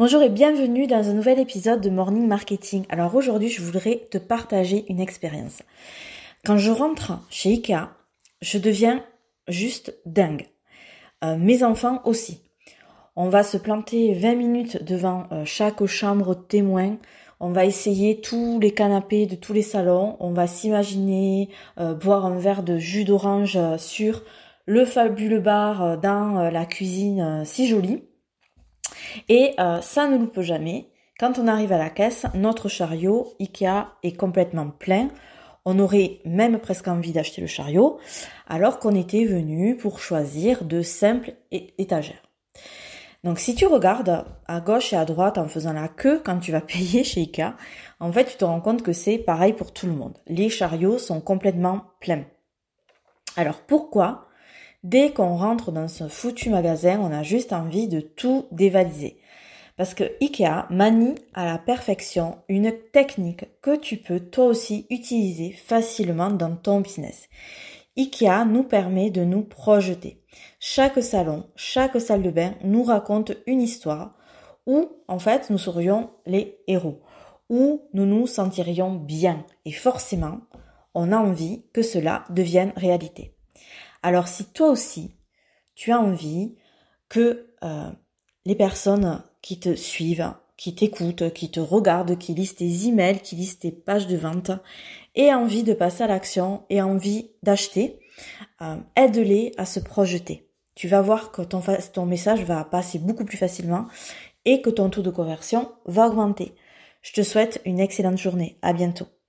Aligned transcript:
Bonjour 0.00 0.22
et 0.22 0.30
bienvenue 0.30 0.86
dans 0.86 1.10
un 1.10 1.12
nouvel 1.12 1.38
épisode 1.38 1.82
de 1.82 1.90
Morning 1.90 2.26
Marketing. 2.26 2.86
Alors 2.88 3.14
aujourd'hui, 3.14 3.50
je 3.50 3.60
voudrais 3.60 4.08
te 4.10 4.16
partager 4.16 4.86
une 4.88 4.98
expérience. 4.98 5.60
Quand 6.42 6.56
je 6.56 6.70
rentre 6.70 7.20
chez 7.28 7.50
Ikea, 7.50 7.90
je 8.40 8.56
deviens 8.56 9.04
juste 9.46 9.94
dingue. 10.06 10.48
Euh, 11.22 11.36
mes 11.36 11.62
enfants 11.62 12.00
aussi. 12.06 12.40
On 13.14 13.28
va 13.28 13.42
se 13.42 13.58
planter 13.58 14.14
20 14.14 14.36
minutes 14.36 14.82
devant 14.82 15.26
euh, 15.32 15.44
chaque 15.44 15.84
chambre 15.84 16.34
témoin. 16.34 16.96
On 17.38 17.50
va 17.50 17.66
essayer 17.66 18.22
tous 18.22 18.58
les 18.58 18.72
canapés 18.72 19.26
de 19.26 19.36
tous 19.36 19.52
les 19.52 19.60
salons. 19.60 20.16
On 20.18 20.32
va 20.32 20.46
s'imaginer 20.46 21.50
euh, 21.78 21.92
boire 21.92 22.24
un 22.24 22.38
verre 22.38 22.62
de 22.62 22.78
jus 22.78 23.04
d'orange 23.04 23.58
sur 23.76 24.22
le 24.64 24.86
fabuleux 24.86 25.40
bar 25.40 25.98
dans 25.98 26.48
la 26.50 26.64
cuisine 26.64 27.42
si 27.44 27.68
jolie. 27.68 28.02
Et 29.28 29.54
euh, 29.58 29.80
ça 29.80 30.06
ne 30.08 30.16
loupe 30.16 30.40
jamais. 30.40 30.88
Quand 31.18 31.38
on 31.38 31.48
arrive 31.48 31.72
à 31.72 31.78
la 31.78 31.90
caisse, 31.90 32.26
notre 32.34 32.68
chariot 32.68 33.34
Ikea 33.40 33.88
est 34.02 34.16
complètement 34.16 34.70
plein. 34.70 35.08
On 35.64 35.78
aurait 35.78 36.20
même 36.24 36.58
presque 36.58 36.88
envie 36.88 37.12
d'acheter 37.12 37.42
le 37.42 37.46
chariot, 37.46 37.98
alors 38.48 38.78
qu'on 38.78 38.94
était 38.94 39.26
venu 39.26 39.76
pour 39.76 40.00
choisir 40.00 40.64
de 40.64 40.80
simples 40.80 41.32
étagères. 41.50 42.22
Donc 43.22 43.38
si 43.38 43.54
tu 43.54 43.66
regardes 43.66 44.24
à 44.46 44.60
gauche 44.60 44.94
et 44.94 44.96
à 44.96 45.04
droite 45.04 45.36
en 45.36 45.46
faisant 45.46 45.74
la 45.74 45.88
queue 45.88 46.22
quand 46.24 46.38
tu 46.38 46.52
vas 46.52 46.60
payer 46.62 47.04
chez 47.04 47.20
Ikea, 47.20 47.54
en 48.00 48.10
fait 48.12 48.24
tu 48.24 48.36
te 48.36 48.44
rends 48.44 48.62
compte 48.62 48.82
que 48.82 48.94
c'est 48.94 49.18
pareil 49.18 49.52
pour 49.52 49.72
tout 49.72 49.86
le 49.86 49.92
monde. 49.92 50.16
Les 50.26 50.48
chariots 50.48 50.98
sont 50.98 51.20
complètement 51.20 51.84
pleins. 52.00 52.24
Alors 53.36 53.60
pourquoi 53.60 54.29
Dès 54.82 55.12
qu'on 55.12 55.36
rentre 55.36 55.72
dans 55.72 55.88
ce 55.88 56.08
foutu 56.08 56.48
magasin, 56.48 57.00
on 57.00 57.12
a 57.12 57.22
juste 57.22 57.52
envie 57.52 57.86
de 57.86 58.00
tout 58.00 58.46
dévaliser. 58.50 59.18
Parce 59.76 59.92
que 59.92 60.04
Ikea 60.22 60.66
manie 60.70 61.16
à 61.34 61.44
la 61.44 61.58
perfection 61.58 62.38
une 62.48 62.72
technique 62.92 63.44
que 63.60 63.76
tu 63.76 63.98
peux 63.98 64.20
toi 64.20 64.46
aussi 64.46 64.86
utiliser 64.88 65.52
facilement 65.52 66.30
dans 66.30 66.56
ton 66.56 66.80
business. 66.80 67.28
Ikea 67.98 68.46
nous 68.46 68.62
permet 68.62 69.10
de 69.10 69.22
nous 69.22 69.42
projeter. 69.42 70.22
Chaque 70.58 71.02
salon, 71.02 71.44
chaque 71.56 72.00
salle 72.00 72.22
de 72.22 72.30
bain 72.30 72.54
nous 72.64 72.82
raconte 72.82 73.32
une 73.46 73.60
histoire 73.60 74.14
où 74.66 74.90
en 75.08 75.18
fait 75.18 75.50
nous 75.50 75.58
serions 75.58 76.10
les 76.24 76.58
héros, 76.66 77.00
où 77.50 77.82
nous 77.92 78.06
nous 78.06 78.26
sentirions 78.26 78.94
bien. 78.94 79.44
Et 79.66 79.72
forcément, 79.72 80.40
on 80.94 81.12
a 81.12 81.18
envie 81.18 81.64
que 81.74 81.82
cela 81.82 82.24
devienne 82.30 82.72
réalité. 82.76 83.34
Alors 84.02 84.28
si 84.28 84.44
toi 84.46 84.70
aussi, 84.70 85.14
tu 85.74 85.92
as 85.92 86.00
envie 86.00 86.56
que 87.08 87.48
euh, 87.62 87.90
les 88.44 88.54
personnes 88.54 89.22
qui 89.42 89.60
te 89.60 89.74
suivent, 89.74 90.32
qui 90.56 90.74
t'écoutent, 90.74 91.32
qui 91.32 91.50
te 91.50 91.60
regardent, 91.60 92.18
qui 92.18 92.34
lisent 92.34 92.54
tes 92.54 92.86
emails, 92.86 93.20
qui 93.20 93.36
lisent 93.36 93.58
tes 93.58 93.72
pages 93.72 94.06
de 94.06 94.16
vente, 94.16 94.50
aient 95.14 95.34
envie 95.34 95.62
de 95.62 95.72
passer 95.72 96.02
à 96.02 96.06
l'action, 96.06 96.64
et 96.70 96.82
envie 96.82 97.30
d'acheter, 97.42 97.98
euh, 98.60 98.76
aide-les 98.96 99.52
à 99.56 99.64
se 99.64 99.80
projeter. 99.80 100.50
Tu 100.74 100.88
vas 100.88 101.02
voir 101.02 101.32
que 101.32 101.42
ton, 101.42 101.62
ton 101.92 102.06
message 102.06 102.44
va 102.44 102.64
passer 102.64 102.98
beaucoup 102.98 103.24
plus 103.24 103.36
facilement 103.36 103.86
et 104.44 104.62
que 104.62 104.70
ton 104.70 104.88
taux 104.88 105.02
de 105.02 105.10
conversion 105.10 105.72
va 105.84 106.06
augmenter. 106.06 106.54
Je 107.02 107.12
te 107.12 107.22
souhaite 107.22 107.60
une 107.64 107.80
excellente 107.80 108.18
journée. 108.18 108.58
À 108.62 108.72
bientôt. 108.72 109.06